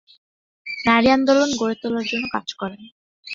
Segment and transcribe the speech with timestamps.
[0.85, 2.81] নারী আন্দোলন গড়ে তোলার জন্য কাজ করেন।